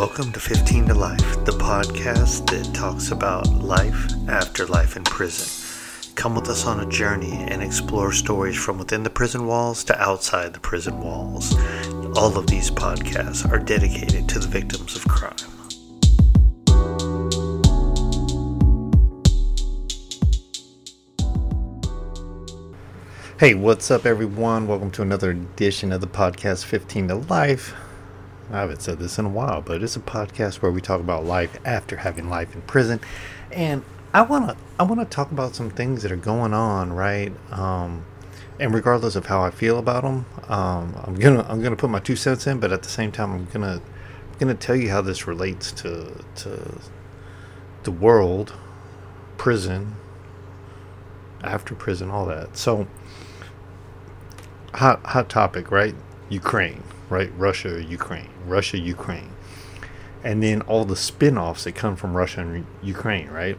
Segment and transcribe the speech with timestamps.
[0.00, 5.46] Welcome to 15 to Life, the podcast that talks about life after life in prison.
[6.14, 10.00] Come with us on a journey and explore stories from within the prison walls to
[10.00, 11.54] outside the prison walls.
[12.16, 15.36] All of these podcasts are dedicated to the victims of crime.
[23.38, 24.66] Hey, what's up, everyone?
[24.66, 27.74] Welcome to another edition of the podcast 15 to Life.
[28.52, 31.24] I haven't said this in a while, but it's a podcast where we talk about
[31.24, 33.00] life after having life in prison.
[33.52, 36.92] And I want to I want to talk about some things that are going on,
[36.92, 37.32] right?
[37.52, 38.04] Um,
[38.58, 42.00] and regardless of how I feel about them, um, I'm gonna I'm gonna put my
[42.00, 43.80] two cents in, but at the same time, I'm gonna
[44.32, 46.80] I'm gonna tell you how this relates to to
[47.84, 48.52] the world,
[49.38, 49.96] prison,
[51.42, 52.56] after prison, all that.
[52.56, 52.86] So
[54.74, 55.94] hot hot topic, right?
[56.28, 57.30] Ukraine, right?
[57.36, 59.32] Russia, Ukraine, Russia, Ukraine,
[60.24, 63.58] and then all the spin-offs that come from Russia and Ukraine, right?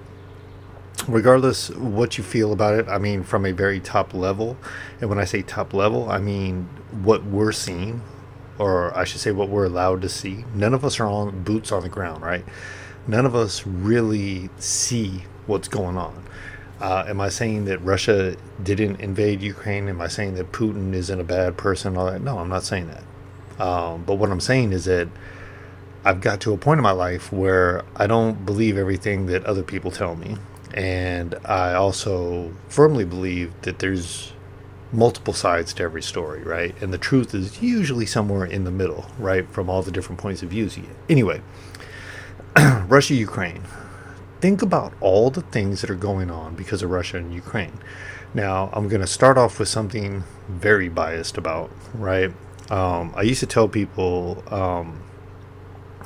[1.07, 4.57] Regardless what you feel about it, I mean, from a very top level,
[4.99, 6.69] and when I say top level, I mean
[7.03, 8.01] what we're seeing,
[8.57, 10.45] or I should say what we're allowed to see.
[10.53, 12.45] None of us are on boots on the ground, right?
[13.07, 16.23] None of us really see what's going on.
[16.79, 19.87] Uh, am I saying that Russia didn't invade Ukraine?
[19.87, 21.97] Am I saying that Putin isn't a bad person?
[21.97, 22.21] All that?
[22.21, 23.03] No, I'm not saying that.
[23.61, 25.07] Um, but what I'm saying is that
[26.03, 29.63] I've got to a point in my life where I don't believe everything that other
[29.63, 30.37] people tell me,
[30.73, 34.33] and I also firmly believe that there's
[34.91, 36.75] multiple sides to every story, right?
[36.81, 39.47] And the truth is usually somewhere in the middle, right?
[39.49, 40.77] From all the different points of views.
[41.07, 41.41] Anyway,
[42.87, 43.61] Russia, Ukraine
[44.41, 47.77] think about all the things that are going on because of Russia and Ukraine.
[48.33, 52.31] Now, I'm going to start off with something very biased about, right?
[52.71, 55.03] Um, I used to tell people, um,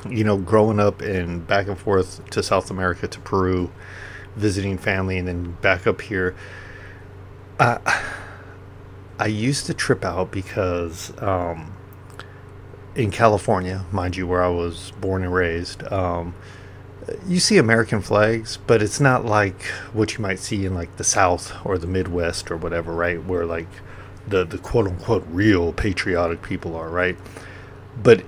[0.09, 3.71] you know, growing up and back and forth to South America, to Peru,
[4.35, 6.35] visiting family, and then back up here.
[7.59, 8.03] I,
[9.19, 11.73] I used to trip out because um,
[12.95, 16.33] in California, mind you, where I was born and raised, um,
[17.27, 19.61] you see American flags, but it's not like
[19.93, 23.23] what you might see in like the South or the Midwest or whatever, right?
[23.23, 23.67] Where like
[24.27, 27.17] the the quote unquote real patriotic people are, right?
[28.01, 28.23] But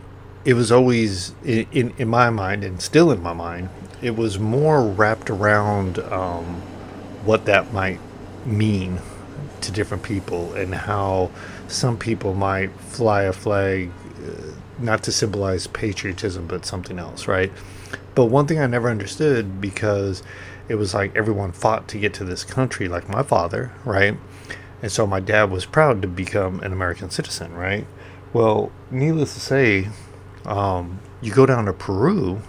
[0.45, 3.69] it was always in in, my mind and still in my mind,
[4.01, 6.61] it was more wrapped around um,
[7.25, 7.99] what that might
[8.45, 8.99] mean
[9.61, 11.31] to different people and how
[11.67, 13.91] some people might fly a flag
[14.25, 17.51] uh, not to symbolize patriotism but something else, right?
[18.15, 20.23] But one thing I never understood because
[20.69, 24.17] it was like everyone fought to get to this country, like my father, right?
[24.81, 27.87] And so my dad was proud to become an American citizen, right?
[28.33, 29.89] Well, needless to say,
[30.45, 32.41] um, you go down to Peru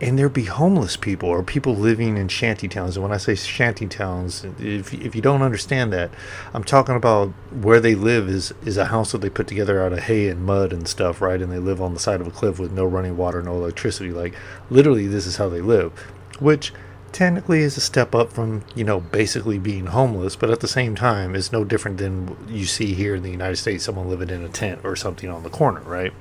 [0.00, 2.96] and there'd be homeless people or people living in shanty towns.
[2.96, 6.10] And when I say shanty towns, if, if you don't understand that,
[6.52, 9.92] I'm talking about where they live is, is a house that they put together out
[9.92, 11.40] of hay and mud and stuff, right?
[11.40, 14.10] And they live on the side of a cliff with no running water, no electricity.
[14.10, 14.34] Like,
[14.68, 15.92] literally, this is how they live,
[16.40, 16.72] which
[17.14, 20.94] technically is a step up from, you know, basically being homeless, but at the same
[20.94, 24.42] time, is no different than you see here in the United States, someone living in
[24.42, 26.12] a tent or something on the corner, right?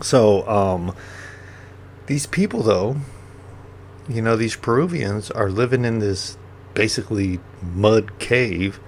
[0.00, 0.94] So, um,
[2.06, 2.96] these people, though,
[4.08, 6.38] you know, these Peruvians are living in this
[6.72, 8.80] basically mud cave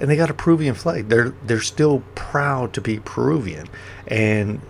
[0.00, 1.08] and they got a Peruvian flag.
[1.08, 3.68] They're they're still proud to be Peruvian,
[4.06, 4.60] and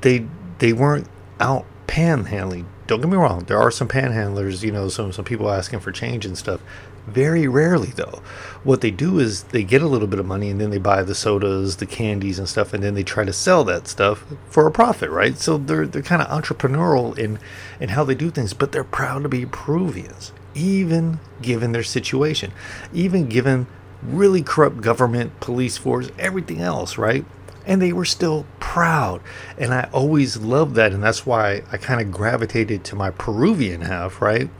[0.00, 0.26] they
[0.58, 1.08] they weren't
[1.40, 2.66] out panhandling.
[2.86, 3.44] Don't get me wrong.
[3.44, 6.60] There are some panhandlers, you know, some some people asking for change and stuff.
[7.06, 8.22] Very rarely, though.
[8.62, 11.02] What they do is they get a little bit of money and then they buy
[11.02, 14.66] the sodas, the candies, and stuff, and then they try to sell that stuff for
[14.66, 15.36] a profit, right?
[15.38, 17.38] So they're they're kind of entrepreneurial in
[17.80, 22.52] in how they do things, but they're proud to be Peruvians, even given their situation,
[22.92, 23.66] even given
[24.02, 27.24] really corrupt government, police force, everything else, right?
[27.66, 29.22] And they were still proud.
[29.56, 30.92] And I always loved that.
[30.92, 34.50] And that's why I kind of gravitated to my Peruvian half, right?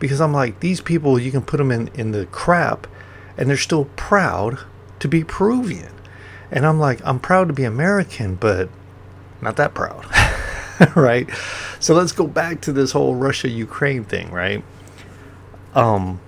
[0.00, 2.88] because I'm like, these people, you can put them in, in the crap
[3.36, 4.58] and they're still proud
[4.98, 5.92] to be Peruvian.
[6.50, 8.68] And I'm like, I'm proud to be American, but
[9.40, 10.04] not that proud.
[10.96, 11.30] right?
[11.78, 14.64] So let's go back to this whole Russia Ukraine thing, right?
[15.74, 16.20] Um,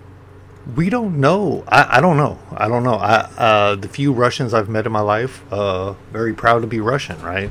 [0.76, 1.64] we don't know.
[1.68, 2.38] I, I don't know.
[2.56, 2.94] I don't know.
[2.94, 6.80] I, uh, the few Russians I've met in my life, uh, very proud to be
[6.80, 7.50] Russian, right?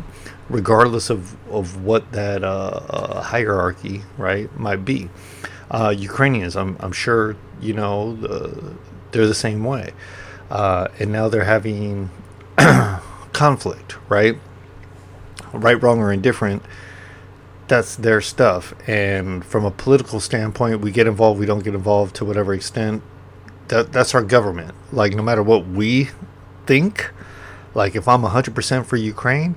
[0.50, 5.10] Regardless of, of what that uh, uh hierarchy, right, might be.
[5.70, 8.76] Uh, Ukrainians, I'm, I'm sure, you know, the,
[9.12, 9.94] they're the same way.
[10.50, 12.10] Uh, and now they're having
[13.34, 14.38] conflict, right?
[15.54, 16.64] Right, wrong, or indifferent.
[17.72, 18.74] That's their stuff.
[18.86, 23.02] And from a political standpoint, we get involved, we don't get involved to whatever extent.
[23.70, 24.76] That that's our government.
[24.92, 26.10] Like no matter what we
[26.66, 27.10] think,
[27.74, 29.56] like if I'm 100% for Ukraine,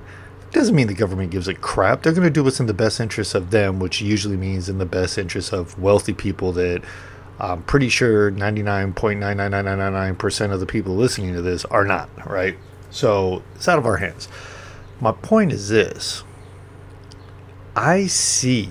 [0.51, 2.03] doesn't mean the government gives a crap.
[2.03, 4.77] They're going to do what's in the best interest of them, which usually means in
[4.77, 6.83] the best interest of wealthy people that
[7.37, 12.55] I'm pretty sure 99.99999% of the people listening to this are not, right?
[12.91, 14.29] So it's out of our hands.
[15.01, 16.23] My point is this
[17.75, 18.69] I see,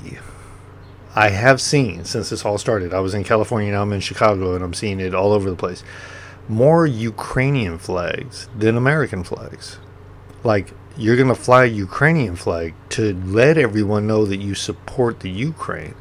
[1.14, 2.94] I have seen since this all started.
[2.94, 5.56] I was in California, now I'm in Chicago, and I'm seeing it all over the
[5.56, 5.84] place.
[6.48, 9.78] More Ukrainian flags than American flags.
[10.42, 15.20] Like, you're going to fly a Ukrainian flag to let everyone know that you support
[15.20, 15.94] the Ukraine,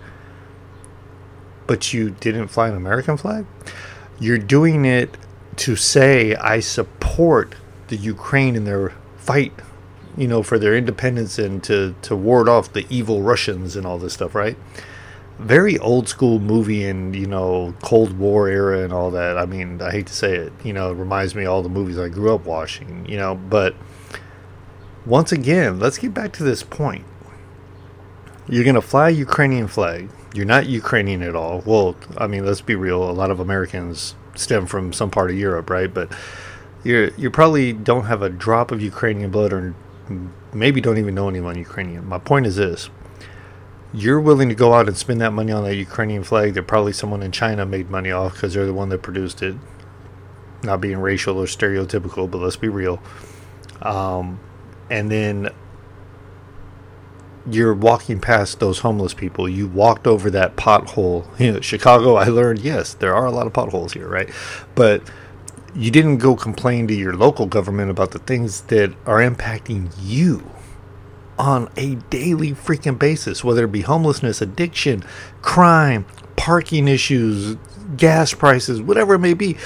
[1.67, 3.45] but you didn't fly an American flag?
[4.19, 5.17] You're doing it
[5.57, 7.55] to say, I support
[7.87, 9.53] the Ukraine in their fight
[10.17, 13.97] you know, for their independence and to, to ward off the evil Russians and all
[13.97, 14.57] this stuff, right?
[15.39, 19.37] Very old school movie and, you know, Cold War era and all that.
[19.37, 21.69] I mean, I hate to say it, you know, it reminds me of all the
[21.69, 23.75] movies I grew up watching, you know, but
[25.05, 27.05] once again, let's get back to this point.
[28.47, 30.09] You're going to fly a Ukrainian flag.
[30.33, 31.61] You're not Ukrainian at all.
[31.65, 33.09] Well, I mean, let's be real.
[33.09, 35.93] A lot of Americans stem from some part of Europe, right?
[35.93, 36.11] But
[36.83, 39.75] you you probably don't have a drop of Ukrainian blood or
[40.53, 42.07] maybe don't even know anyone Ukrainian.
[42.07, 42.89] My point is this
[43.93, 46.91] you're willing to go out and spend that money on that Ukrainian flag that probably
[46.91, 49.55] someone in China made money off because they're the one that produced it.
[50.63, 53.01] Not being racial or stereotypical, but let's be real.
[53.83, 54.39] Um,
[54.89, 55.49] and then
[57.45, 59.47] you're walking past those homeless people.
[59.47, 61.27] You walked over that pothole.
[61.39, 64.29] You know, Chicago, I learned, yes, there are a lot of potholes here, right?
[64.73, 65.03] But
[65.75, 70.49] you didn't go complain to your local government about the things that are impacting you
[71.37, 75.03] on a daily freaking basis, whether it be homelessness, addiction,
[75.41, 76.05] crime,
[76.35, 77.57] parking issues,
[77.97, 79.57] gas prices, whatever it may be.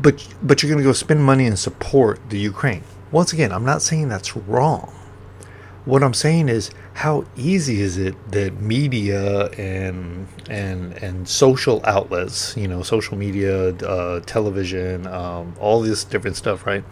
[0.00, 2.84] But but you're going to go spend money and support the Ukraine.
[3.10, 4.92] Once again, I'm not saying that's wrong.
[5.88, 12.54] What I'm saying is how easy is it that media and and and social outlets,
[12.58, 16.84] you know, social media, uh, television, um, all this different stuff, right?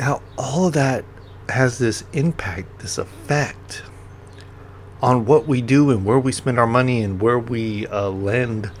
[0.00, 1.04] How all of that
[1.50, 3.84] has this impact, this effect
[5.00, 8.72] on what we do and where we spend our money and where we uh, lend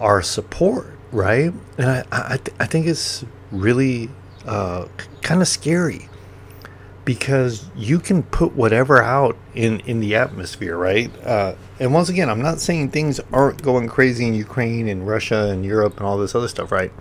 [0.00, 1.52] our support, right?
[1.76, 4.08] And I I, th- I think it's really
[4.46, 4.86] uh,
[5.20, 6.08] kind of scary
[7.04, 11.10] because you can put whatever out in in the atmosphere, right?
[11.24, 15.48] Uh, and once again, I'm not saying things aren't going crazy in Ukraine and Russia
[15.50, 16.92] and Europe and all this other stuff, right?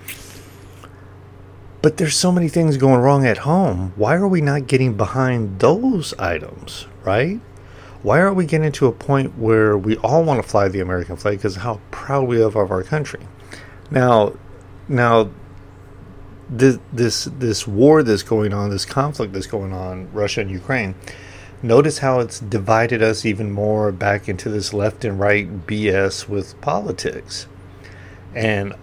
[1.81, 3.93] But there's so many things going wrong at home.
[3.95, 7.39] Why are we not getting behind those items, right?
[8.03, 11.15] Why aren't we getting to a point where we all want to fly the American
[11.15, 13.21] flag because how proud we are of our country?
[13.91, 14.33] Now,
[14.87, 15.29] now
[16.51, 20.95] this this this war that's going on, this conflict that's going on, Russia and Ukraine.
[21.63, 26.59] Notice how it's divided us even more back into this left and right BS with
[26.59, 27.47] politics.
[28.35, 28.73] And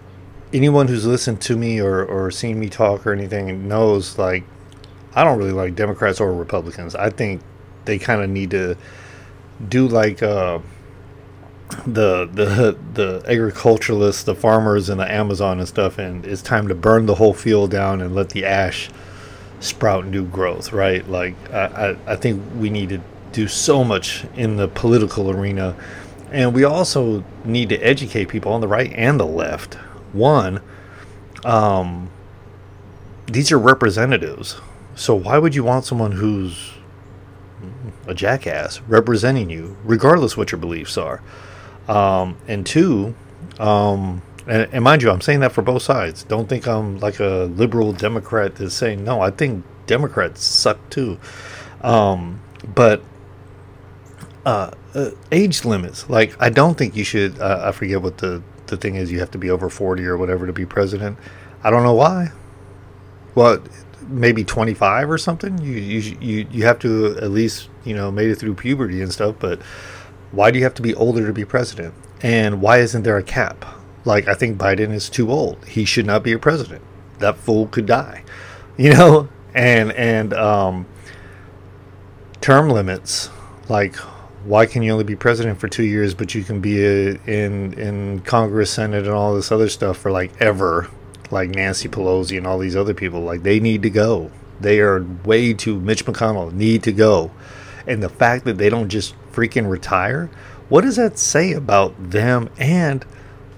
[0.53, 4.43] anyone who's listened to me or, or seen me talk or anything knows like
[5.13, 6.95] I don't really like Democrats or Republicans.
[6.95, 7.41] I think
[7.85, 8.75] they kind of need to
[9.67, 10.59] do like uh,
[11.85, 16.75] the the the agriculturalists, the farmers in the Amazon and stuff, and it's time to
[16.75, 18.89] burn the whole field down and let the ash
[19.59, 21.07] sprout new growth, right?
[21.07, 25.75] Like I, I, I think we need to do so much in the political arena,
[26.31, 29.75] and we also need to educate people on the right and the left.
[30.11, 30.61] One,
[31.45, 32.09] um,
[33.27, 34.59] these are representatives,
[34.95, 36.71] so why would you want someone who's
[38.07, 41.21] a jackass representing you, regardless what your beliefs are?
[41.89, 43.15] Um, and two,
[43.59, 46.23] um, and, and, mind you, I'm saying that for both sides.
[46.23, 49.21] Don't think I'm like a liberal Democrat that's saying no.
[49.21, 51.19] I think Democrats suck too.
[51.81, 52.41] Um,
[52.75, 53.03] but
[54.45, 57.39] uh, uh, age limits, like I don't think you should.
[57.39, 59.11] Uh, I forget what the the thing is.
[59.11, 61.17] You have to be over 40 or whatever to be president.
[61.63, 62.31] I don't know why.
[63.35, 63.63] Well,
[64.07, 65.57] maybe 25 or something.
[65.59, 69.11] You you you you have to at least you know made it through puberty and
[69.11, 69.61] stuff, but
[70.31, 71.93] why do you have to be older to be president?
[72.21, 73.65] And why isn't there a cap?
[74.05, 75.63] Like, I think Biden is too old.
[75.65, 76.81] He should not be a president.
[77.19, 78.23] That fool could die,
[78.77, 79.29] you know?
[79.53, 80.85] And, and, um,
[82.39, 83.29] term limits,
[83.67, 83.95] like,
[84.45, 87.73] why can you only be president for two years, but you can be a, in,
[87.73, 90.89] in Congress, Senate, and all this other stuff for like ever?
[91.31, 94.31] Like Nancy Pelosi and all these other people, like, they need to go.
[94.59, 97.31] They are way too, Mitch McConnell need to go.
[97.85, 100.29] And the fact that they don't just freaking retire,
[100.67, 103.05] what does that say about them and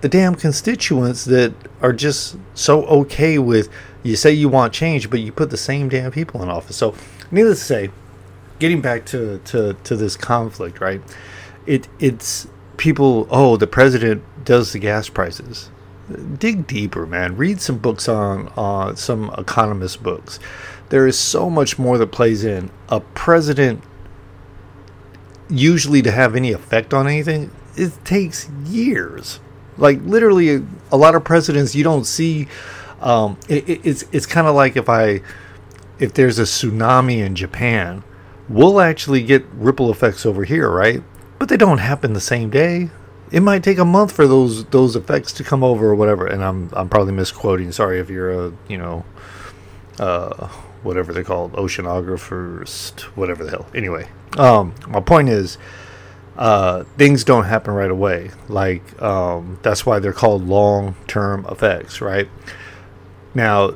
[0.01, 3.69] the damn constituents that are just so okay with
[4.03, 6.75] you say you want change, but you put the same damn people in office?
[6.75, 6.95] So,
[7.29, 7.89] needless to say,
[8.59, 11.01] getting back to, to, to this conflict, right?
[11.67, 12.47] It it's
[12.77, 13.27] people.
[13.29, 15.69] Oh, the president does the gas prices.
[16.39, 17.38] Dig deeper, man.
[17.38, 20.39] Read some books on uh, some economist books.
[20.89, 22.71] There is so much more that plays in.
[22.89, 23.83] A president
[25.51, 29.39] usually to have any effect on anything, it takes years.
[29.77, 32.48] Like literally, a lot of presidents you don't see.
[33.01, 35.22] Um, it, it, it's it's kind of like if I
[36.00, 38.03] if there's a tsunami in Japan,
[38.50, 41.03] we'll actually get ripple effects over here, right?
[41.39, 42.89] But they don't happen the same day.
[43.31, 46.27] It might take a month for those those effects to come over or whatever.
[46.27, 47.72] And I'm I'm probably misquoting.
[47.72, 49.05] Sorry if you're a you know,
[50.00, 50.50] uh,
[50.83, 53.67] whatever they're called, oceanographers, whatever the hell.
[53.75, 54.07] Anyway,
[54.38, 55.57] um, my point is,
[56.38, 58.31] uh, things don't happen right away.
[58.47, 62.29] Like um, that's why they're called long term effects, right?
[63.33, 63.75] Now,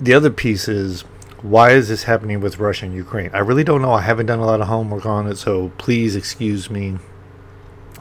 [0.00, 1.02] the other piece is
[1.42, 3.30] why is this happening with Russia and Ukraine?
[3.32, 3.92] I really don't know.
[3.92, 6.98] I haven't done a lot of homework on it, so please excuse me.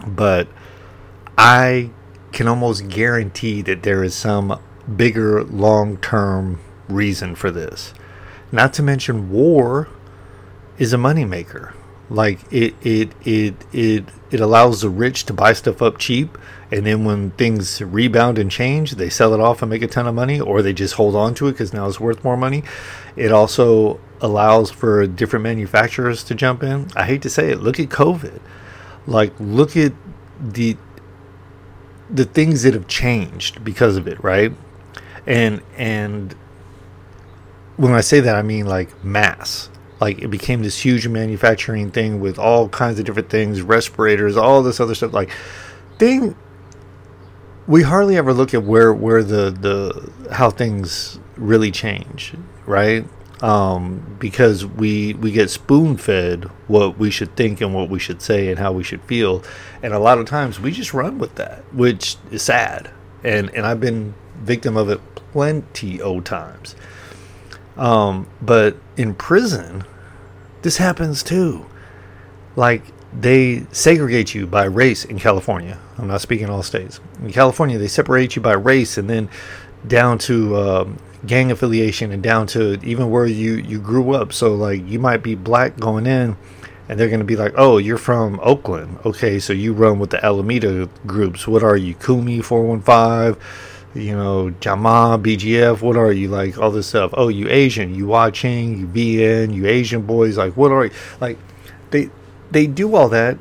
[0.06, 0.48] But
[1.38, 1.92] I
[2.32, 4.60] can almost guarantee that there is some
[4.96, 7.94] bigger long term reason for this.
[8.52, 9.88] Not to mention, war
[10.78, 11.74] is a moneymaker.
[12.10, 16.38] Like it, it, it, it, it allows the rich to buy stuff up cheap,
[16.72, 20.08] and then when things rebound and change, they sell it off and make a ton
[20.08, 22.64] of money, or they just hold on to it because now it's worth more money.
[23.16, 26.88] It also allows for different manufacturers to jump in.
[26.96, 27.60] I hate to say it.
[27.62, 28.40] Look at COVID.
[29.06, 29.94] Like, look at
[30.40, 30.78] the
[32.10, 34.52] the things that have changed because of it, right?
[35.28, 36.36] And and
[37.80, 39.70] when I say that, I mean like mass.
[40.02, 44.62] Like it became this huge manufacturing thing with all kinds of different things, respirators, all
[44.62, 45.14] this other stuff.
[45.14, 45.32] Like
[45.98, 46.36] thing,
[47.68, 52.34] we hardly ever look at where where the the how things really change,
[52.66, 53.06] right?
[53.42, 58.22] Um, because we we get spoon fed what we should think and what we should
[58.22, 59.42] say and how we should feel,
[59.82, 62.92] and a lot of times we just run with that, which is sad.
[63.24, 66.76] And and I've been victim of it plenty of times.
[67.80, 69.86] Um, but in prison,
[70.62, 71.66] this happens too.
[72.56, 72.84] Like
[73.14, 75.80] they segregate you by race in California.
[75.98, 77.00] I'm not speaking all states.
[77.24, 79.30] In California, they separate you by race and then
[79.88, 84.34] down to um, gang affiliation and down to even where you, you grew up.
[84.34, 86.38] So, like, you might be black going in,
[86.88, 89.00] and they're going to be like, oh, you're from Oakland.
[89.06, 91.48] Okay, so you run with the Alameda groups.
[91.48, 93.42] What are you, Kumi 415?
[93.96, 96.60] You know, Jama, BGF, what are you like?
[96.60, 97.12] All this stuff.
[97.16, 100.92] Oh, you Asian, you Wah Ching, you VN, you Asian boys, like what are you
[101.20, 101.40] like?
[101.90, 102.10] They
[102.52, 103.40] they do all that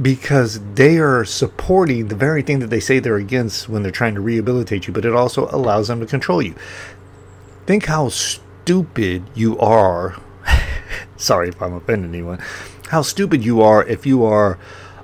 [0.00, 4.14] because they are supporting the very thing that they say they're against when they're trying
[4.14, 6.54] to rehabilitate you, but it also allows them to control you.
[7.66, 10.16] Think how stupid you are.
[11.16, 12.38] Sorry if I'm offending anyone.
[12.88, 14.58] How stupid you are if you are,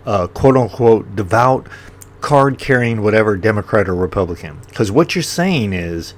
[0.04, 1.68] quote unquote, devout
[2.20, 4.60] card carrying whatever Democrat or Republican.
[4.68, 6.14] Because what you're saying is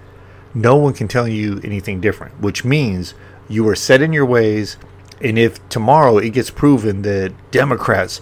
[0.55, 3.15] no one can tell you anything different, which means
[3.49, 4.77] you are set in your ways.
[5.21, 8.21] And if tomorrow it gets proven that Democrats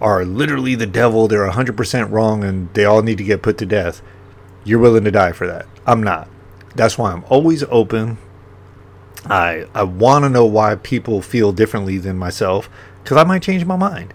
[0.00, 3.66] are literally the devil, they're 100% wrong, and they all need to get put to
[3.66, 4.02] death,
[4.64, 5.66] you're willing to die for that.
[5.86, 6.28] I'm not.
[6.74, 8.18] That's why I'm always open.
[9.26, 12.70] I I want to know why people feel differently than myself
[13.02, 14.14] because I might change my mind.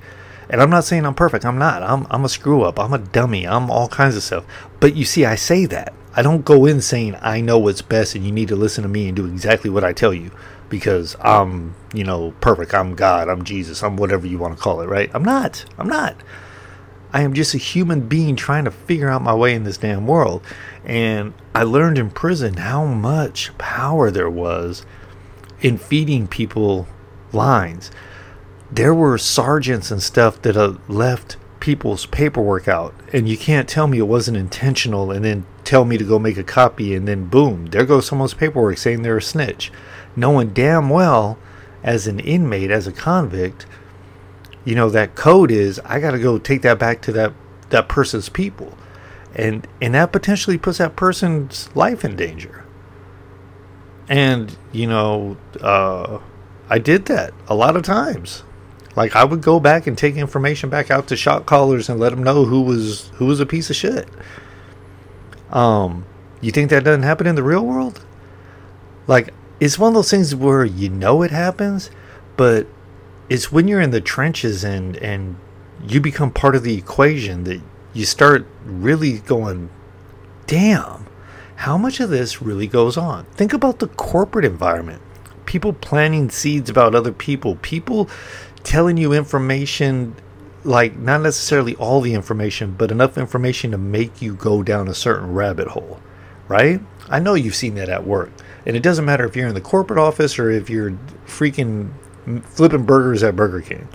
[0.49, 1.45] And I'm not saying I'm perfect.
[1.45, 1.83] I'm not.
[1.83, 2.79] I'm I'm a screw up.
[2.79, 3.47] I'm a dummy.
[3.47, 4.45] I'm all kinds of stuff.
[4.79, 5.93] But you see, I say that.
[6.15, 8.89] I don't go in saying I know what's best and you need to listen to
[8.89, 10.31] me and do exactly what I tell you
[10.69, 12.73] because I'm, you know, perfect.
[12.73, 13.27] I'm God.
[13.27, 13.83] I'm Jesus.
[13.83, 15.09] I'm whatever you want to call it, right?
[15.13, 15.65] I'm not.
[15.77, 16.15] I'm not.
[17.11, 20.07] I am just a human being trying to figure out my way in this damn
[20.07, 20.41] world.
[20.83, 24.85] And I learned in prison how much power there was
[25.61, 26.87] in feeding people
[27.31, 27.91] lines
[28.75, 33.87] there were sergeants and stuff that uh, left people's paperwork out and you can't tell
[33.87, 37.25] me it wasn't intentional and then tell me to go make a copy and then
[37.25, 39.71] boom there goes someone's paperwork saying they're a snitch.
[40.15, 41.37] Knowing damn well
[41.83, 43.65] as an inmate as a convict
[44.65, 47.33] you know that code is i got to go take that back to that
[47.69, 48.77] that person's people.
[49.35, 52.65] And and that potentially puts that person's life in danger.
[54.07, 56.19] And you know uh,
[56.69, 58.43] i did that a lot of times
[58.95, 62.09] like I would go back and take information back out to shot callers and let
[62.09, 64.07] them know who was who was a piece of shit.
[65.51, 66.05] Um,
[66.41, 68.05] you think that doesn't happen in the real world?
[69.07, 71.91] Like it's one of those things where you know it happens,
[72.37, 72.67] but
[73.29, 75.37] it's when you're in the trenches and and
[75.87, 77.61] you become part of the equation that
[77.93, 79.69] you start really going,
[80.47, 81.07] damn,
[81.57, 83.25] how much of this really goes on?
[83.25, 85.01] Think about the corporate environment.
[85.45, 88.09] People planting seeds about other people, people
[88.65, 90.15] telling you information
[90.65, 94.93] like not necessarily all the information, but enough information to make you go down a
[94.93, 95.99] certain rabbit hole,
[96.47, 96.81] right?
[97.07, 98.31] I know you've seen that at work.
[98.65, 101.91] And it doesn't matter if you're in the corporate office or if you're freaking
[102.43, 103.87] flipping burgers at Burger King.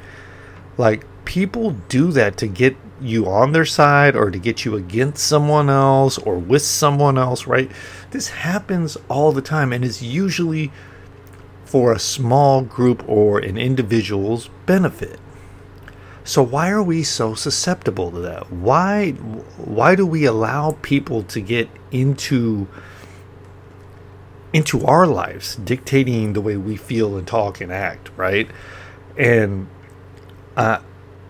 [0.79, 5.27] Like, people do that to get you on their side or to get you against
[5.27, 7.71] someone else or with someone else, right?
[8.13, 10.71] This happens all the time and is usually
[11.71, 15.21] for a small group or an individual's benefit.
[16.25, 18.51] So why are we so susceptible to that?
[18.51, 22.67] Why why do we allow people to get into
[24.53, 28.51] into our lives, dictating the way we feel and talk and act, right?
[29.17, 29.69] And
[30.57, 30.81] I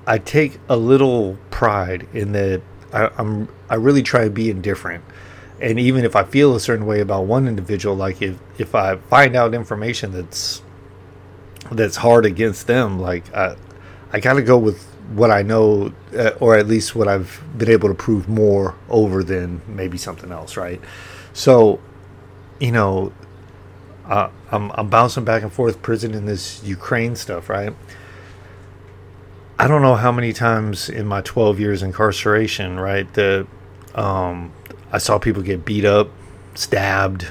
[0.06, 2.62] I take a little pride in that
[2.94, 5.04] I, I'm I really try to be indifferent.
[5.60, 8.96] And even if I feel a certain way about one individual, like if if I
[8.96, 10.62] find out information that's
[11.70, 13.56] that's hard against them, like I
[14.12, 17.88] I gotta go with what I know, uh, or at least what I've been able
[17.88, 20.80] to prove more over than maybe something else, right?
[21.32, 21.80] So,
[22.60, 23.12] you know,
[24.06, 27.74] uh, I'm I'm bouncing back and forth prison in this Ukraine stuff, right?
[29.58, 33.46] I don't know how many times in my 12 years incarceration, right, that
[33.94, 34.52] um,
[34.92, 36.10] I saw people get beat up,
[36.54, 37.28] stabbed,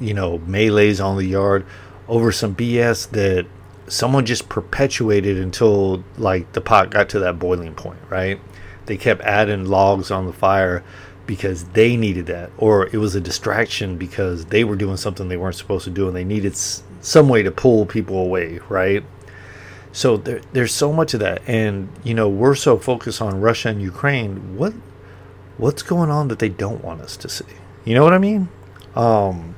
[0.00, 1.66] you know, melees on the yard
[2.08, 3.46] over some BS that
[3.88, 8.40] someone just perpetuated until like the pot got to that boiling point, right?
[8.86, 10.82] They kept adding logs on the fire
[11.26, 15.36] because they needed that, or it was a distraction because they were doing something they
[15.36, 19.04] weren't supposed to do and they needed s- some way to pull people away, right?
[19.90, 23.70] So there, there's so much of that, and you know we're so focused on Russia
[23.70, 24.56] and Ukraine.
[24.56, 24.74] What
[25.58, 27.44] what's going on that they don't want us to see?
[27.84, 28.48] You know what I mean?
[28.94, 29.54] Um,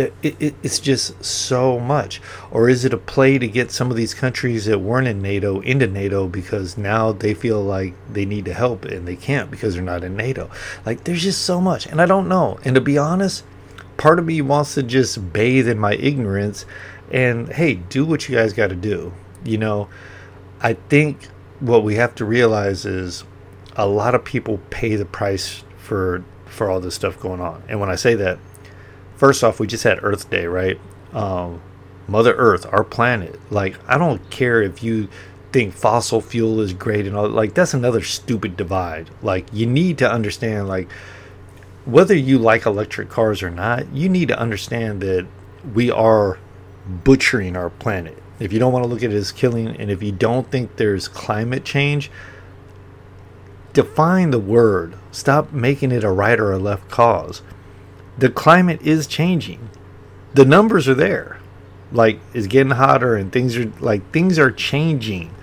[0.00, 2.20] it, it, it's just so much.
[2.50, 5.60] Or is it a play to get some of these countries that weren't in NATO
[5.60, 9.74] into NATO because now they feel like they need to help and they can't because
[9.74, 10.50] they're not in NATO?
[10.86, 11.86] Like, there's just so much.
[11.86, 12.58] And I don't know.
[12.64, 13.44] And to be honest,
[13.96, 16.64] part of me wants to just bathe in my ignorance
[17.10, 19.12] and, hey, do what you guys got to do.
[19.44, 19.88] You know,
[20.60, 21.28] I think
[21.58, 23.24] what we have to realize is
[23.76, 27.62] a lot of people pay the price for for all this stuff going on.
[27.68, 28.38] And when I say that,
[29.16, 30.80] first off, we just had Earth Day, right?
[31.12, 31.62] Um,
[32.08, 33.38] Mother Earth, our planet.
[33.52, 35.08] Like, I don't care if you
[35.52, 37.28] think fossil fuel is great and all.
[37.28, 39.10] Like, that's another stupid divide.
[39.22, 40.90] Like, you need to understand, like,
[41.84, 45.26] whether you like electric cars or not, you need to understand that
[45.74, 46.38] we are
[47.04, 48.20] butchering our planet.
[48.38, 50.76] If you don't want to look at it as killing, and if you don't think
[50.76, 52.10] there's climate change,
[53.72, 54.96] define the word.
[55.12, 57.42] Stop making it a right or a left cause
[58.20, 59.70] the climate is changing.
[60.34, 61.38] The numbers are there.
[61.90, 65.34] Like it's getting hotter and things are like things are changing.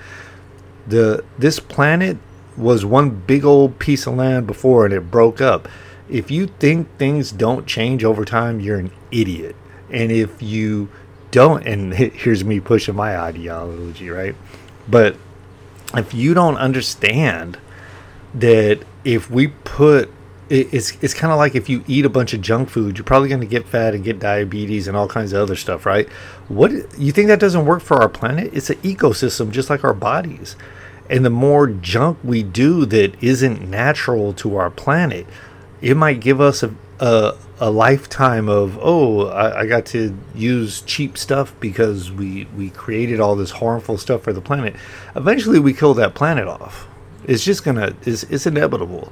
[0.85, 2.17] The this planet
[2.55, 5.67] was one big old piece of land before and it broke up.
[6.07, 9.55] If you think things don't change over time, you're an idiot.
[9.89, 10.89] And if you
[11.31, 14.35] don't and here's me pushing my ideology, right?
[14.87, 15.17] But
[15.95, 17.57] if you don't understand
[18.33, 20.11] that if we put
[20.49, 23.27] it's it's kind of like if you eat a bunch of junk food, you're probably
[23.27, 26.07] going to get fat and get diabetes and all kinds of other stuff, right?
[26.47, 28.51] What you think that doesn't work for our planet?
[28.53, 30.55] It's an ecosystem just like our bodies.
[31.09, 35.25] And the more junk we do that isn't natural to our planet,
[35.81, 40.81] it might give us a a, a lifetime of oh I, I got to use
[40.81, 44.75] cheap stuff because we we created all this harmful stuff for the planet.
[45.15, 46.87] Eventually, we kill that planet off.
[47.25, 49.11] It's just gonna it's, it's inevitable.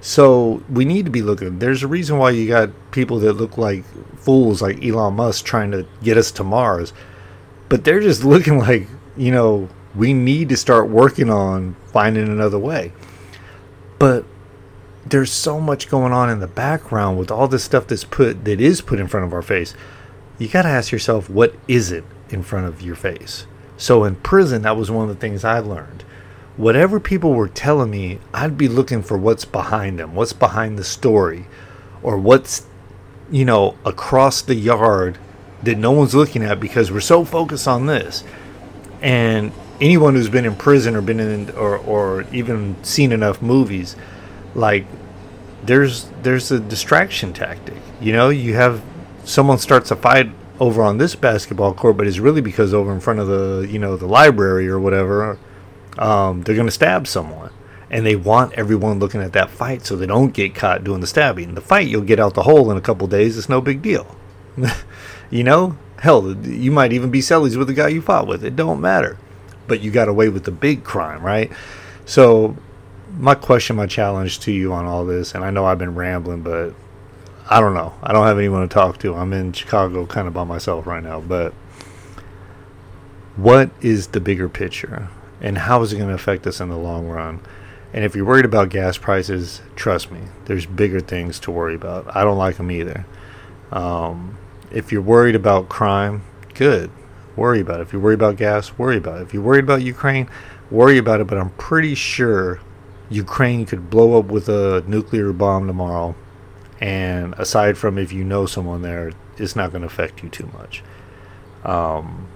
[0.00, 1.58] So we need to be looking.
[1.58, 3.84] There's a reason why you got people that look like
[4.18, 6.92] fools, like Elon Musk, trying to get us to Mars,
[7.68, 12.58] but they're just looking like you know we need to start working on finding another
[12.58, 12.92] way.
[13.98, 14.26] But
[15.04, 18.60] there's so much going on in the background with all this stuff that's put that
[18.60, 19.74] is put in front of our face.
[20.38, 23.46] You got to ask yourself, what is it in front of your face?
[23.78, 26.04] So in prison, that was one of the things I learned
[26.56, 30.84] whatever people were telling me, I'd be looking for what's behind them, what's behind the
[30.84, 31.46] story,
[32.02, 32.66] or what's,
[33.30, 35.18] you know, across the yard
[35.62, 38.24] that no one's looking at because we're so focused on this.
[39.02, 43.96] And anyone who's been in prison or been in or, or even seen enough movies,
[44.54, 44.86] like
[45.64, 47.76] there's there's a distraction tactic.
[48.00, 48.82] You know, you have
[49.24, 53.00] someone starts a fight over on this basketball court, but it's really because over in
[53.00, 55.38] front of the you know the library or whatever,
[55.98, 57.50] um, they're going to stab someone,
[57.90, 61.06] and they want everyone looking at that fight so they don't get caught doing the
[61.06, 61.54] stabbing.
[61.54, 63.38] The fight you'll get out the hole in a couple days.
[63.38, 64.16] It's no big deal,
[65.30, 65.78] you know.
[65.98, 68.44] Hell, you might even be cellies with the guy you fought with.
[68.44, 69.18] It don't matter,
[69.66, 71.50] but you got away with the big crime, right?
[72.04, 72.56] So,
[73.16, 76.42] my question, my challenge to you on all this, and I know I've been rambling,
[76.42, 76.74] but
[77.48, 77.94] I don't know.
[78.02, 79.14] I don't have anyone to talk to.
[79.14, 81.20] I'm in Chicago kind of by myself right now.
[81.20, 81.54] But
[83.36, 85.08] what is the bigger picture?
[85.40, 87.40] And how is it going to affect us in the long run?
[87.92, 92.14] And if you're worried about gas prices, trust me, there's bigger things to worry about.
[92.14, 93.06] I don't like them either.
[93.70, 94.38] Um,
[94.70, 96.22] if you're worried about crime,
[96.54, 96.90] good.
[97.36, 97.82] Worry about it.
[97.84, 99.22] If you're worried about gas, worry about it.
[99.22, 100.28] If you're worried about Ukraine,
[100.70, 101.26] worry about it.
[101.26, 102.60] But I'm pretty sure
[103.10, 106.14] Ukraine could blow up with a nuclear bomb tomorrow
[106.80, 110.50] and aside from if you know someone there, it's not going to affect you too
[110.52, 110.82] much.
[111.64, 112.28] Um,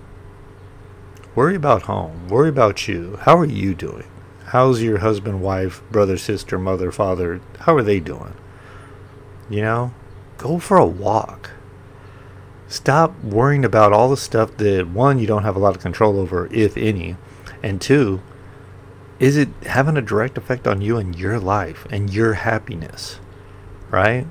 [1.35, 2.29] worry about home.
[2.29, 3.19] Worry about you.
[3.23, 4.09] How are you doing?
[4.47, 7.41] How's your husband, wife, brother, sister, mother, father?
[7.61, 8.35] How are they doing?
[9.49, 9.95] You know,
[10.39, 11.51] go for a walk.
[12.69, 16.19] Stop worrying about all the stuff that one you don't have a lot of control
[16.19, 17.17] over, if any,
[17.63, 18.23] and two,
[19.19, 23.19] is it having a direct effect on you and your life and your happiness?
[23.91, 24.27] right?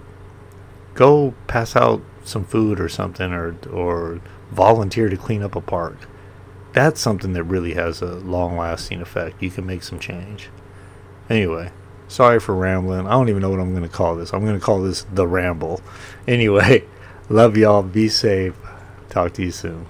[0.93, 5.97] Go pass out some food or something, or or volunteer to clean up a park.
[6.73, 9.41] That's something that really has a long-lasting effect.
[9.41, 10.49] You can make some change.
[11.29, 11.71] Anyway,
[12.07, 13.07] sorry for rambling.
[13.07, 14.33] I don't even know what I'm going to call this.
[14.33, 15.81] I'm going to call this the ramble.
[16.27, 16.85] Anyway,
[17.29, 17.83] love y'all.
[17.83, 18.55] Be safe.
[19.09, 19.87] Talk to you soon.